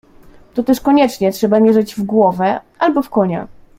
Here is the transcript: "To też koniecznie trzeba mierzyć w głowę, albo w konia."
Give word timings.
"To 0.53 0.63
też 0.63 0.81
koniecznie 0.81 1.31
trzeba 1.31 1.59
mierzyć 1.59 1.95
w 1.95 2.03
głowę, 2.03 2.59
albo 2.79 3.01
w 3.01 3.09
konia." 3.09 3.47